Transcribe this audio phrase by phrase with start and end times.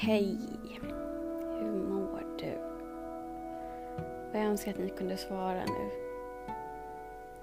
[0.00, 0.38] Hej!
[1.60, 2.58] Hur mår du?
[4.32, 5.90] Jag önskar att ni kunde svara nu.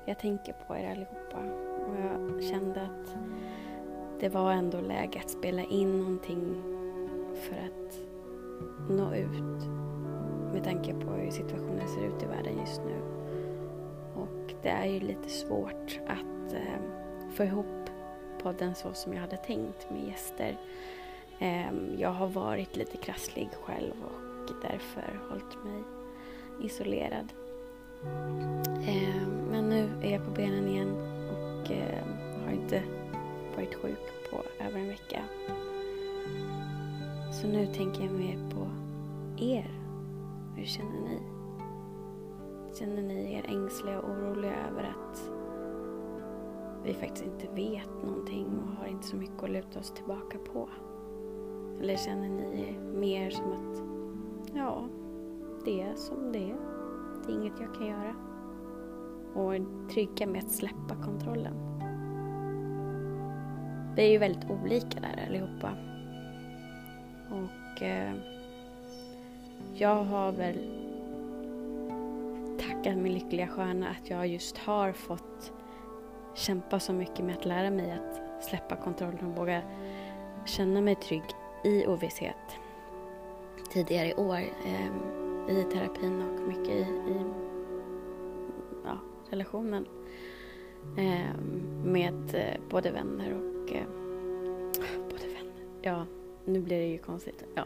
[0.05, 1.37] Jag tänker på er allihopa
[1.87, 3.15] och jag kände att
[4.19, 6.63] det var ändå läge att spela in någonting
[7.33, 7.99] för att
[8.89, 9.67] nå ut
[10.53, 13.01] med tanke på hur situationen ser ut i världen just nu.
[14.15, 16.81] Och det är ju lite svårt att eh,
[17.33, 17.89] få ihop
[18.41, 20.57] podden så som jag hade tänkt med gäster.
[21.39, 25.83] Ehm, jag har varit lite krasslig själv och därför hållit mig
[26.61, 27.33] isolerad.
[28.87, 30.95] Ehm, men nu är jag på benen igen
[31.31, 32.83] och ehm, har inte
[33.55, 35.23] varit sjuk på över en vecka.
[37.41, 38.67] Så nu tänker jag mer på
[39.43, 39.71] er.
[40.55, 41.19] Hur känner ni?
[42.79, 45.29] Känner ni er ängsliga och oroliga över att
[46.83, 50.69] vi faktiskt inte vet någonting och har inte så mycket att luta oss tillbaka på?
[51.81, 53.83] Eller känner ni mer som att,
[54.55, 54.87] ja,
[55.65, 56.57] det är som det är.
[57.25, 58.15] Det är inget jag kan göra.
[59.33, 61.53] Och är trygga med att släppa kontrollen.
[63.95, 65.71] Vi är ju väldigt olika där allihopa.
[67.29, 68.13] Och eh,
[69.73, 70.59] jag har väl
[72.59, 75.53] tackat min lyckliga stjärna att jag just har fått
[76.33, 79.61] kämpa så mycket med att lära mig att släppa kontrollen och våga
[80.45, 81.23] känna mig trygg
[81.65, 82.59] i ovisshet
[83.75, 84.91] tidigare i år eh,
[85.49, 87.21] i terapin och mycket i, i
[88.85, 88.97] ja,
[89.29, 89.85] relationen
[90.97, 91.41] eh,
[91.83, 93.71] med eh, både vänner och...
[93.75, 93.85] Eh,
[95.09, 95.65] både vänner?
[95.81, 96.05] Ja,
[96.45, 97.43] nu blir det ju konstigt.
[97.55, 97.65] Ja,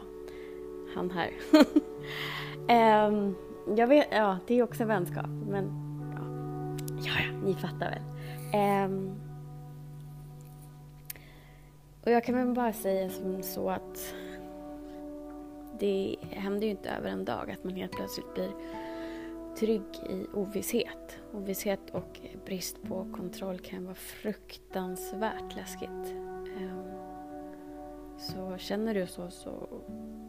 [0.94, 1.30] han här.
[2.68, 3.34] Ehm,
[3.76, 5.64] jag vet, ja, det är också vänskap, men
[6.16, 6.22] ja,
[7.04, 8.02] ja, ja ni fattar väl.
[8.54, 9.14] Ehm,
[12.04, 14.14] och jag kan väl bara säga som så att
[15.78, 18.50] det händer ju inte över en dag att man helt plötsligt blir
[19.58, 21.18] trygg i ovisshet.
[21.32, 26.14] Ovisshet och brist på kontroll kan vara fruktansvärt läskigt.
[26.58, 26.82] Ehm,
[28.18, 29.68] så känner du så så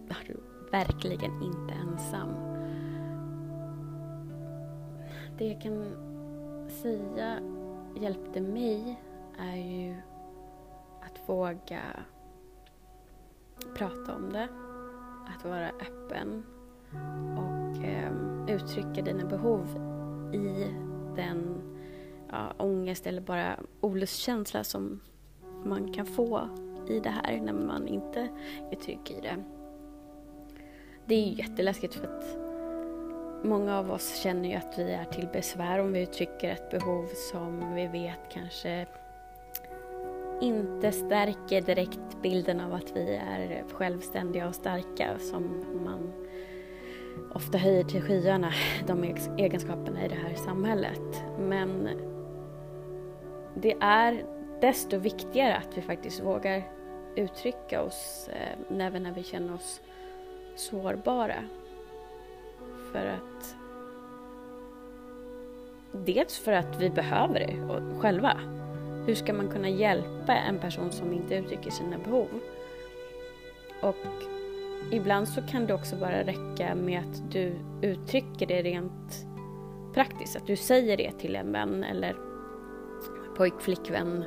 [0.10, 0.38] är du
[0.72, 2.30] verkligen inte ensam.
[5.38, 5.96] Det jag kan
[6.70, 7.40] säga
[8.02, 9.00] hjälpte mig
[9.40, 9.96] är ju
[11.26, 11.82] våga
[13.76, 14.48] prata om det,
[15.28, 16.44] att vara öppen
[17.38, 18.12] och eh,
[18.56, 19.66] uttrycka dina behov
[20.34, 20.68] i
[21.16, 21.62] den
[22.30, 25.00] ja, ångest eller bara olustkänsla som
[25.66, 26.50] man kan få
[26.88, 28.28] i det här när man inte
[28.72, 29.44] är trygg i det.
[31.06, 32.38] Det är ju jätteläskigt för att
[33.46, 37.06] många av oss känner ju att vi är till besvär om vi uttrycker ett behov
[37.32, 38.88] som vi vet kanske
[40.42, 46.14] inte stärker direkt bilden av att vi är självständiga och starka som man
[47.34, 48.52] ofta höjer till skyarna,
[48.88, 49.04] de
[49.38, 51.24] egenskaperna i det här samhället.
[51.40, 51.90] Men
[53.56, 54.26] det är
[54.62, 56.64] desto viktigare att vi faktiskt vågar
[57.16, 59.82] uttrycka oss eh, även när vi känner oss
[60.56, 61.44] sårbara.
[62.92, 63.56] För att
[65.94, 68.61] Dels för att vi behöver det själva.
[69.06, 72.28] Hur ska man kunna hjälpa en person som inte uttrycker sina behov?
[73.82, 73.96] Och
[74.92, 79.26] ibland så kan det också bara räcka med att du uttrycker det rent
[79.94, 80.36] praktiskt.
[80.36, 82.16] Att du säger det till en vän eller
[83.38, 84.24] pojk, flickvän,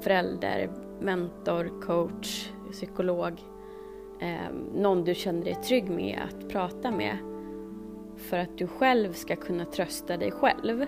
[0.00, 0.70] förälder,
[1.00, 3.42] mentor, coach, psykolog.
[4.20, 7.16] Eh, någon du känner dig trygg med att prata med.
[8.16, 10.86] För att du själv ska kunna trösta dig själv.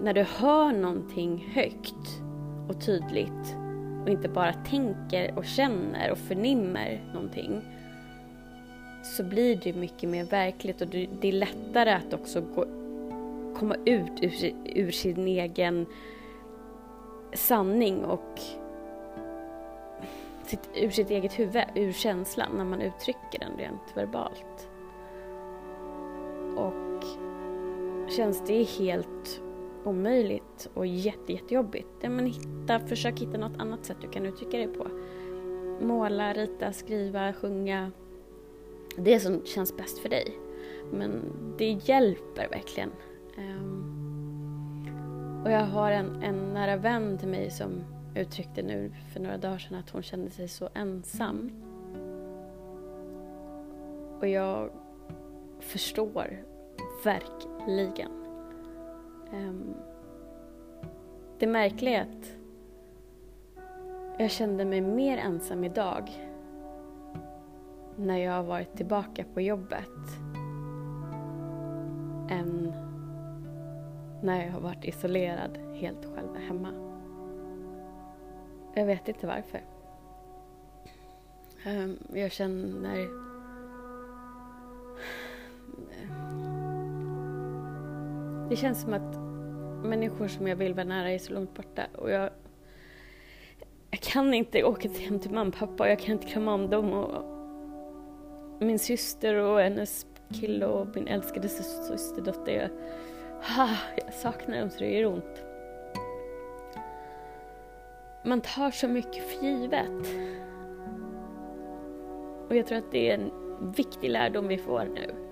[0.00, 2.22] När du hör någonting högt
[2.68, 3.56] och tydligt
[4.02, 7.62] och inte bara tänker och känner och förnimmer någonting
[9.02, 12.64] så blir det mycket mer verkligt och det är lättare att också gå,
[13.58, 15.86] komma ut ur, ur sin egen
[17.32, 18.40] sanning och
[20.44, 24.68] sitt, ur sitt eget huvud, ur känslan när man uttrycker den rent verbalt.
[26.56, 27.04] Och
[28.10, 29.40] känns det helt
[29.86, 34.56] omöjligt och jätte, jättejobbigt, ja, men hitta, försök hitta något annat sätt du kan uttrycka
[34.56, 34.86] dig på.
[35.80, 37.92] Måla, rita, skriva, sjunga.
[38.96, 40.38] Det som känns bäst för dig.
[40.92, 41.22] Men
[41.58, 42.90] det hjälper verkligen.
[43.38, 44.02] Um,
[45.44, 47.84] och jag har en, en nära vän till mig som
[48.14, 51.50] uttryckte nu för några dagar sedan att hon kände sig så ensam.
[54.20, 54.70] Och jag
[55.60, 56.44] förstår
[57.04, 58.25] verkligen.
[59.32, 59.74] Ehm,
[61.38, 62.36] det märkliga är att
[64.18, 66.10] jag kände mig mer ensam idag
[67.96, 70.18] när jag har varit tillbaka på jobbet
[72.30, 72.72] än
[74.22, 76.72] när jag har varit isolerad helt själv hemma.
[78.74, 79.60] Jag vet inte varför.
[81.64, 83.26] Ehm, jag känner
[88.48, 89.15] Det känns som att
[89.82, 92.30] människor som jag vill vara nära är så långt borta och jag,
[93.90, 96.70] jag kan inte åka hem till mamma och pappa och jag kan inte krama om
[96.70, 97.36] dem och
[98.60, 100.06] min syster och hennes
[100.40, 102.52] kille och min älskade systerdotter.
[102.52, 102.70] Jag,
[103.58, 105.44] ah, jag saknar dem så det gör ont.
[108.24, 110.06] Man tar så mycket för givet.
[112.48, 113.30] Och jag tror att det är en
[113.72, 115.25] viktig lärdom vi får nu.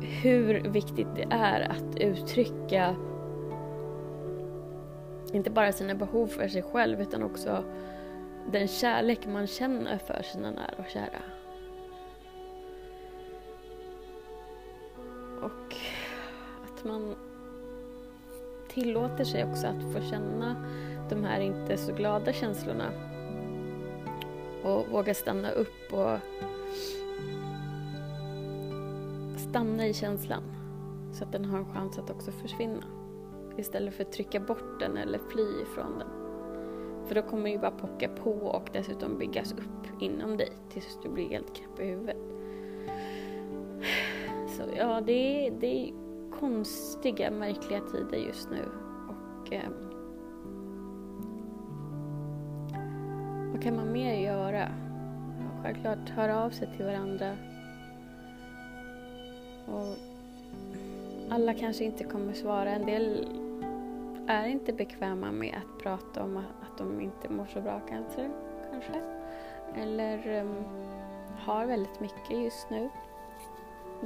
[0.00, 2.96] Hur viktigt det är att uttrycka
[5.32, 7.64] inte bara sina behov för sig själv utan också
[8.52, 11.22] den kärlek man känner för sina nära och kära.
[15.42, 15.76] Och
[16.64, 17.14] att man
[18.68, 20.56] tillåter sig också att få känna
[21.08, 22.90] de här inte så glada känslorna
[24.64, 26.18] och våga stanna upp och
[29.50, 30.42] stanna i känslan
[31.12, 32.82] så att den har en chans att också försvinna
[33.56, 36.08] istället för att trycka bort den eller fly ifrån den.
[37.06, 40.98] För då kommer det ju bara pocka på och dessutom byggas upp inom dig tills
[41.02, 42.16] du blir helt knäpp i huvudet.
[44.48, 45.92] Så ja, det är, det är
[46.40, 48.64] konstiga, märkliga tider just nu.
[49.08, 49.70] Och eh,
[53.52, 54.68] Vad kan man mer göra?
[55.62, 57.36] Självklart höra av sig till varandra.
[59.72, 59.96] Och
[61.30, 62.70] alla kanske inte kommer svara.
[62.70, 63.26] En del
[64.26, 68.30] är inte bekväma med att prata om att de inte mår så bra cancer,
[68.70, 69.00] kanske.
[69.76, 70.54] Eller um,
[71.38, 72.88] har väldigt mycket just nu.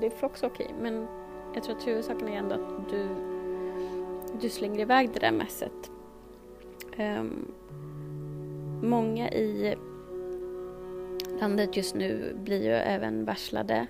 [0.01, 1.07] Det är också okej, okay, men
[1.55, 3.09] jag tror att huvudsaken är ändå att du,
[4.41, 5.91] du slänger iväg det där messet.
[6.99, 7.53] Um,
[8.83, 9.77] många i
[11.41, 13.87] landet just nu blir ju även varslade.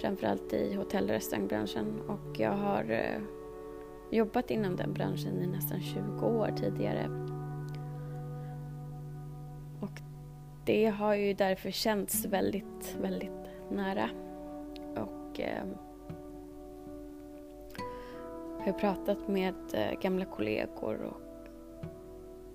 [0.00, 3.20] Framförallt i hotell och restaurangbranschen och jag har eh,
[4.10, 7.06] jobbat inom den branschen i nästan 20 år tidigare.
[9.80, 10.00] Och
[10.64, 14.10] det har ju därför känts väldigt, väldigt nära.
[14.96, 15.64] Och eh,
[18.58, 21.20] jag har pratat med eh, gamla kollegor och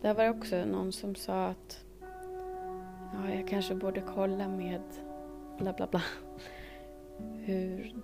[0.01, 1.85] där var det också någon som sa att
[3.13, 4.81] ja, jag kanske borde kolla med
[5.57, 6.01] bla bla bla
[7.45, 7.95] hur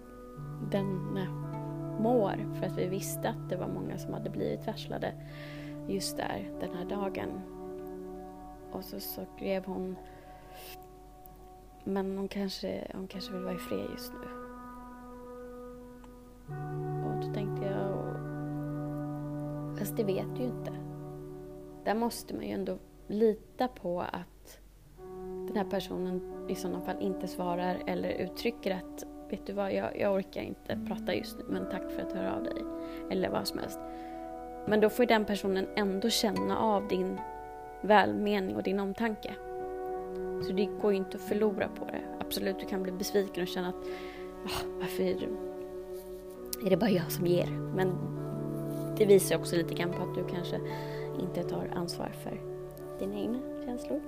[0.71, 0.87] den
[1.99, 5.13] mår för att vi visste att det var många som hade blivit varslade
[5.87, 7.41] just där den här dagen.
[8.71, 9.95] Och så, så skrev hon
[11.87, 14.27] men hon kanske, hon kanske vill vara i fred just nu.
[17.05, 18.15] Och då tänkte jag,
[19.79, 20.71] fast det vet du ju inte.
[21.83, 24.59] Där måste man ju ändå lita på att
[25.47, 29.99] den här personen i sådana fall inte svarar eller uttrycker att vet du vad, jag,
[29.99, 32.63] jag orkar inte prata just nu men tack för att du hör av dig.
[33.11, 33.79] Eller vad som helst.
[34.67, 37.19] Men då får den personen ändå känna av din
[37.81, 39.33] välmening och din omtanke.
[40.47, 42.01] Så det går ju inte att förlora på det.
[42.19, 43.75] Absolut, du kan bli besviken och känna att
[44.45, 45.03] oh, varför
[46.65, 47.47] är det bara jag som ger?
[47.75, 47.97] Men
[48.97, 50.59] det visar också lite grann på att du kanske
[51.19, 52.41] inte tar ansvar för
[52.99, 54.01] dina egna känslor.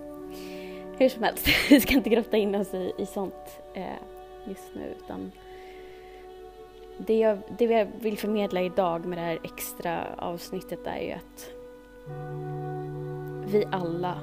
[0.97, 3.83] Hur som helst, vi ska inte grotta in oss i, i sånt eh,
[4.47, 5.31] just nu utan
[6.97, 11.51] det jag, det jag vill förmedla idag med det här extra avsnittet är ju att
[13.51, 14.15] vi alla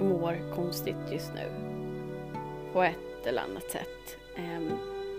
[0.00, 1.50] mår konstigt just nu.
[2.72, 4.16] På ett eller annat sätt.
[4.36, 4.70] Ehm,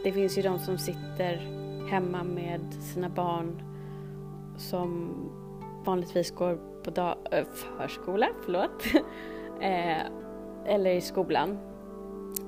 [0.04, 1.38] det finns ju de som sitter
[1.90, 3.62] hemma med sina barn
[4.58, 5.14] som
[5.86, 7.18] vanligtvis går på dag,
[7.54, 8.86] förskola, förlåt,
[9.62, 10.02] eh,
[10.66, 11.58] eller i skolan.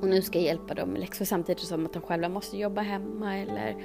[0.01, 2.81] Och nu ska jag hjälpa dem med läxor samtidigt som att de själva måste jobba
[2.81, 3.75] hemma eller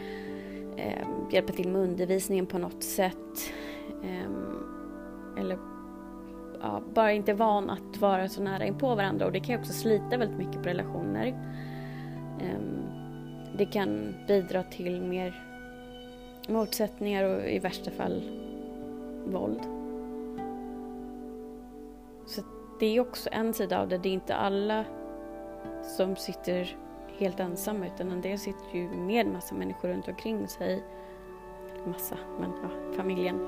[0.76, 3.52] eh, hjälpa till med undervisningen på något sätt.
[4.02, 5.58] Eh, eller
[6.60, 9.60] ja, bara inte van att vara så nära in på varandra och det kan ju
[9.60, 11.26] också slita väldigt mycket på relationer.
[12.40, 12.60] Eh,
[13.58, 15.44] det kan bidra till mer
[16.48, 18.22] motsättningar och i värsta fall
[19.26, 19.60] våld.
[22.26, 22.42] Så
[22.80, 23.98] det är också en sida av det.
[23.98, 24.84] Det är inte alla
[25.96, 26.76] som sitter
[27.18, 30.84] helt ensamma utan en del sitter ju med massa människor runt omkring sig.
[31.86, 33.46] Massa, men ja, familjen.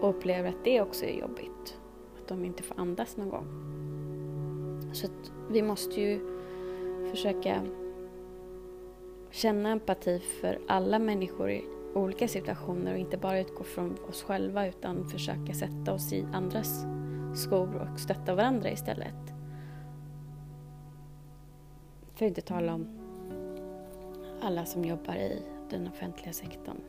[0.00, 1.80] Och upplever att det också är jobbigt.
[2.20, 3.46] Att de inte får andas någon gång.
[4.92, 6.20] Så att vi måste ju
[7.10, 7.62] försöka
[9.30, 11.64] känna empati för alla människor i
[11.94, 16.84] olika situationer och inte bara utgå från oss själva utan försöka sätta oss i andras
[17.34, 19.21] skor och stötta varandra istället.
[22.22, 22.88] För att inte tala om
[24.42, 26.80] alla som jobbar i den offentliga sektorn.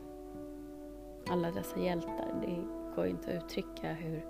[1.28, 2.34] Alla dessa hjältar.
[2.40, 2.56] Det
[2.96, 4.24] går inte att uttrycka hur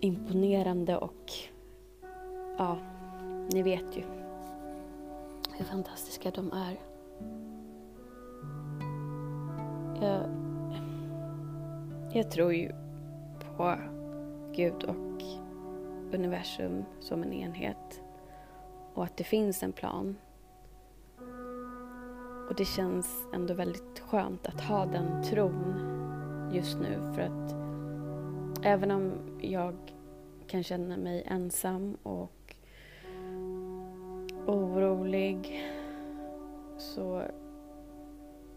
[0.00, 1.32] imponerande och
[2.58, 2.78] ja,
[3.52, 4.02] ni vet ju
[5.52, 6.78] hur fantastiska de är.
[10.00, 10.22] Jag,
[12.12, 12.72] jag tror ju
[13.56, 13.76] på
[14.52, 15.22] Gud och
[16.14, 18.02] universum som en enhet
[18.94, 20.16] och att det finns en plan.
[22.48, 25.74] Och det känns ändå väldigt skönt att ha den tron
[26.52, 27.54] just nu för att
[28.64, 29.74] även om jag
[30.46, 32.56] kan känna mig ensam och
[34.46, 35.64] orolig
[36.78, 37.22] så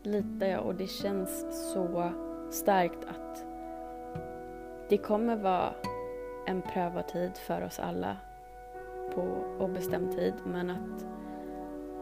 [0.03, 2.11] litar jag och det känns så
[2.51, 3.45] starkt att
[4.89, 5.73] det kommer vara
[6.47, 8.17] en prövotid för oss alla
[9.15, 11.05] på obestämd tid men att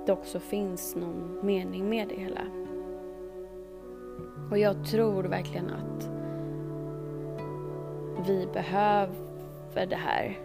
[0.06, 2.42] det också finns någon mening med det hela.
[4.52, 6.10] Och jag tror verkligen att
[8.28, 10.40] vi behöver det här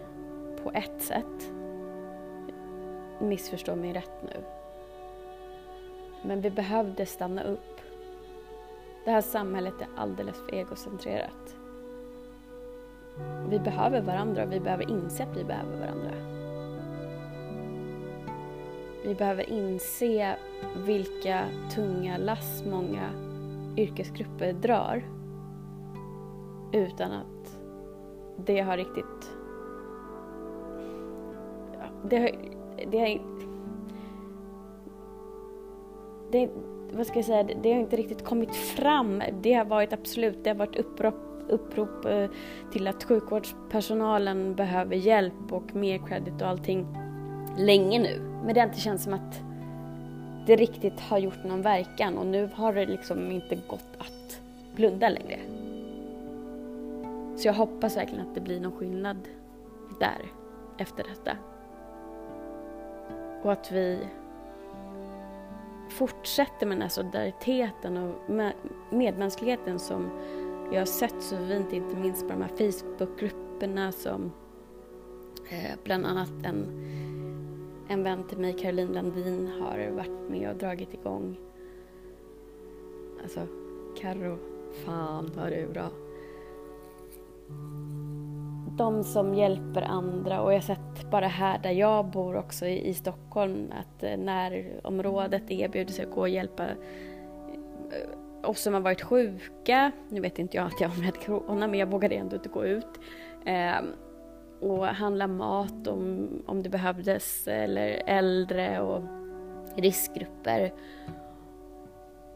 [0.63, 1.51] på ett sätt.
[3.21, 4.43] Missförstå mig rätt nu.
[6.23, 7.81] Men vi behövde stanna upp.
[9.05, 11.55] Det här samhället är alldeles för egocentrerat.
[13.49, 16.38] Vi behöver varandra och vi behöver inse att vi behöver varandra.
[19.03, 20.35] Vi behöver inse
[20.85, 23.09] vilka tunga lass många
[23.77, 25.03] yrkesgrupper drar
[26.71, 27.59] utan att
[28.45, 29.31] det har riktigt...
[32.09, 32.31] Det har...
[32.91, 33.21] Det har
[36.31, 36.49] det,
[36.91, 39.23] vad ska jag säga, det har inte riktigt kommit fram.
[39.41, 41.15] Det har varit absolut, det har varit upprop,
[41.49, 42.29] upprop eh,
[42.71, 46.87] till att sjukvårdspersonalen behöver hjälp och mer credit och allting
[47.59, 48.19] länge nu.
[48.45, 49.41] Men det har inte känts som att
[50.45, 54.41] det riktigt har gjort någon verkan och nu har det liksom inte gått att
[54.75, 55.39] blunda längre.
[57.37, 59.17] Så jag hoppas verkligen att det blir någon skillnad
[59.99, 60.31] där
[60.77, 61.37] efter detta.
[63.43, 63.99] Och att vi
[65.89, 68.15] fortsätter med den här solidariteten och
[68.89, 70.09] medmänskligheten som
[70.71, 74.31] jag har sett så fint, inte minst på de här Facebookgrupperna som
[75.49, 76.65] eh, bland annat en,
[77.89, 81.37] en vän till mig, Caroline Landin, har varit med och dragit igång.
[83.23, 83.39] Alltså,
[84.01, 84.37] Carro,
[84.85, 85.89] fan vad du är bra.
[88.77, 92.87] De som hjälper andra och jag har sett bara här där jag bor också i,
[92.87, 98.81] i Stockholm att när närområdet erbjuder sig att gå och hjälpa eh, oss som har
[98.81, 102.35] varit sjuka, nu vet inte jag att jag har med corona men jag vågade ändå
[102.35, 102.99] inte gå ut.
[103.45, 103.81] Eh,
[104.59, 109.03] och handla mat om, om det behövdes eller äldre och
[109.75, 110.73] riskgrupper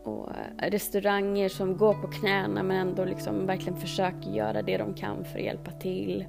[0.04, 4.94] och eh, restauranger som går på knäna men ändå liksom verkligen försöker göra det de
[4.94, 6.26] kan för att hjälpa till.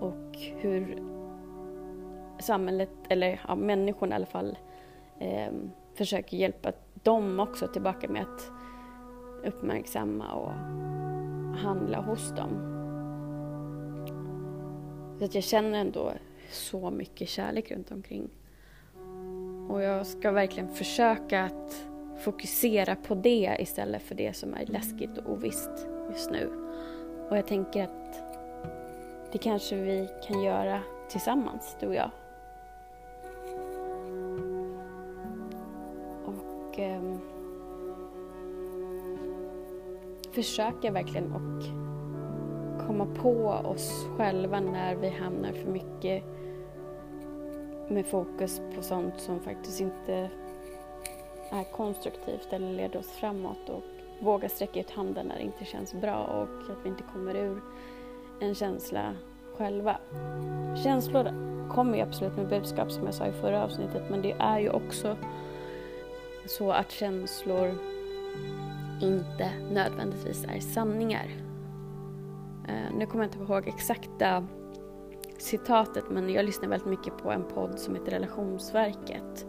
[0.00, 1.02] Och hur
[2.38, 4.58] samhället, eller ja, människorna i alla fall,
[5.18, 5.52] eh,
[5.94, 8.50] försöker hjälpa dem också tillbaka med att
[9.44, 10.52] uppmärksamma och
[11.58, 12.73] handla hos dem.
[15.24, 16.12] Så att jag känner ändå
[16.50, 18.28] så mycket kärlek runt omkring.
[19.68, 21.86] Och jag ska verkligen försöka att
[22.20, 25.70] fokusera på det istället för det som är läskigt och ovisst
[26.10, 26.50] just nu.
[27.30, 28.22] Och jag tänker att
[29.32, 32.10] det kanske vi kan göra tillsammans, du och jag.
[36.26, 37.16] Och eh,
[40.32, 41.93] försöka verkligen och
[42.86, 46.24] komma på oss själva när vi hamnar för mycket
[47.88, 50.30] med fokus på sånt som faktiskt inte
[51.50, 53.82] är konstruktivt eller leder oss framåt och
[54.20, 57.60] våga sträcka ut handen när det inte känns bra och att vi inte kommer ur
[58.40, 59.14] en känsla
[59.56, 59.96] själva.
[60.84, 61.24] Känslor
[61.68, 64.70] kommer ju absolut med budskap som jag sa i förra avsnittet men det är ju
[64.70, 65.16] också
[66.46, 67.78] så att känslor
[69.02, 71.53] inte nödvändigtvis är sanningar.
[72.68, 74.46] Eh, nu kommer jag inte ihåg exakta
[75.38, 79.46] citatet men jag lyssnar väldigt mycket på en podd som heter Relationsverket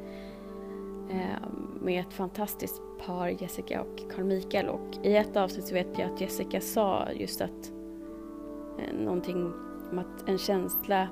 [1.09, 1.49] eh,
[1.81, 4.67] med ett fantastiskt par, Jessica och Carl Mikael.
[4.67, 7.71] Och i ett avsnitt så vet jag att Jessica sa just att
[8.79, 9.53] eh, någonting
[9.91, 11.07] om att en känsla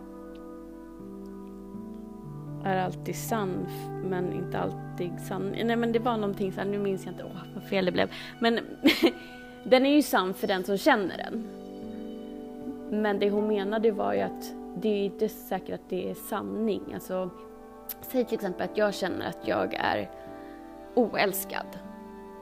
[2.63, 3.67] är alltid sann
[4.03, 5.55] men inte alltid sann.
[5.63, 7.91] Nej men det var någonting så här, nu minns jag inte, åh vad fel det
[7.91, 8.11] blev.
[8.39, 8.59] Men
[9.63, 11.62] den är ju sann för den som känner den.
[13.01, 16.93] Men det hon menade var ju att det är inte säkert att det är sanning.
[16.93, 17.29] Alltså,
[18.01, 20.11] säg till exempel att jag känner att jag är
[20.93, 21.65] oälskad.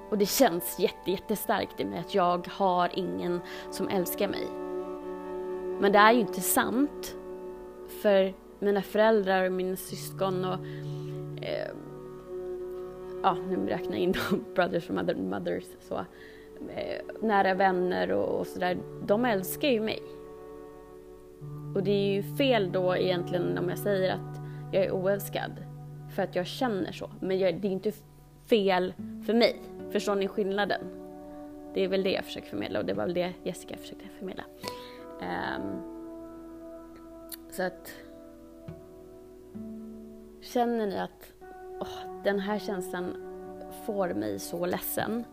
[0.09, 3.41] Och det känns jätte, jättestarkt i mig att jag har ingen
[3.71, 4.47] som älskar mig.
[5.81, 7.15] Men det är ju inte sant.
[8.01, 10.59] För mina föräldrar och mina syskon och
[11.43, 11.71] eh,
[13.23, 15.95] ja, nu räknar jag in de brothers och mother, mothers så.
[16.69, 20.01] Eh, nära vänner och, och sådär, de älskar ju mig.
[21.75, 25.51] Och det är ju fel då egentligen om jag säger att jag är oälskad
[26.15, 27.09] för att jag känner så.
[27.19, 27.91] Men jag, det är inte
[28.49, 28.93] fel
[29.25, 29.61] för mig.
[29.91, 30.81] Förstår ni skillnaden?
[31.73, 34.43] Det är väl det jag försöker förmedla och det var väl det Jessica försökte förmedla.
[35.21, 35.81] Um,
[37.51, 37.93] så att
[40.41, 41.33] Känner ni att
[41.79, 43.15] oh, den här känslan
[43.85, 45.23] får mig så ledsen?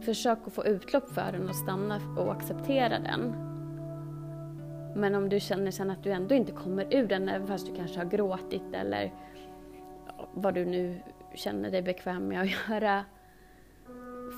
[0.00, 3.49] Försök att få utlopp för den och stanna och acceptera den.
[4.94, 7.74] Men om du känner sen att du ändå inte kommer ur den, även fast du
[7.74, 9.12] kanske har gråtit eller
[10.34, 11.00] vad du nu
[11.34, 13.04] känner dig bekväm med att göra.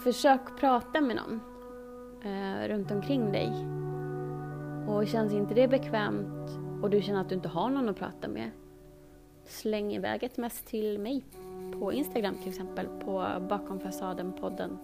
[0.04, 1.40] Försök prata med någon
[2.24, 3.52] eh, runt omkring dig.
[4.88, 6.50] Och känns inte det bekvämt
[6.82, 8.50] och du känner att du inte har någon att prata med,
[9.44, 11.24] släng iväg ett mess till mig
[11.78, 14.78] på Instagram till exempel, på Bakom fasaden-podden.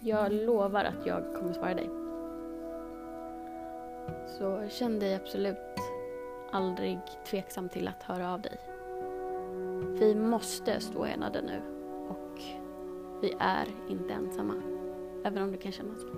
[0.00, 2.07] Jag lovar att jag kommer svara dig.
[4.38, 5.56] Så känn dig absolut
[6.50, 8.58] aldrig tveksam till att höra av dig.
[9.98, 11.62] Vi måste stå enade nu
[12.08, 12.42] och
[13.22, 14.54] vi är inte ensamma.
[15.24, 16.08] Även om det kan kännas så.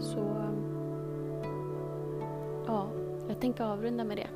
[0.00, 0.44] Så
[2.66, 2.88] ja,
[3.28, 4.28] jag tänkte avrunda med det.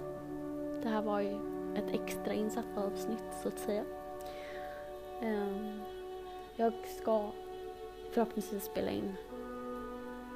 [0.83, 1.39] Det här var ju
[1.75, 3.85] ett extra insatt avsnitt så att säga.
[5.21, 5.81] Ehm,
[6.57, 7.31] jag ska
[8.13, 9.15] förhoppningsvis spela in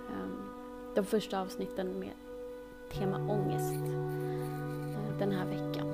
[0.08, 0.55] um,
[0.96, 2.12] de första avsnitten med
[2.92, 5.88] tema ångest eh, den här veckan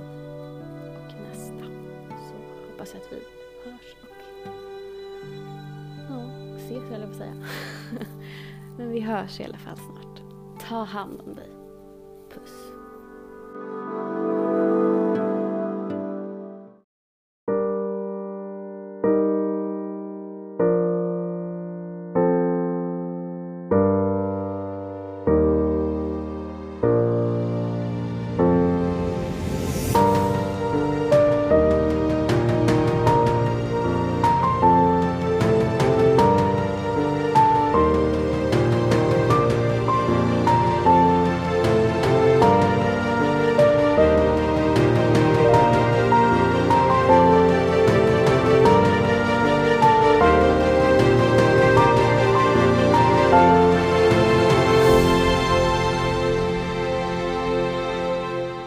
[0.96, 1.64] och nästa.
[2.08, 2.34] Så
[2.70, 3.16] hoppas jag att vi
[3.70, 4.08] hörs och
[6.10, 7.34] ja, ses höll jag på att säga.
[8.78, 10.22] Men vi hörs i alla fall snart.
[10.68, 11.51] Ta hand om dig.